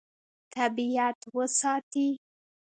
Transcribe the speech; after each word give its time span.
طبیعت 0.55 1.19
وساتي. 1.35 2.07